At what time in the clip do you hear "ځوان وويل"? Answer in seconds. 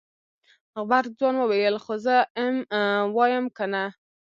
1.19-1.75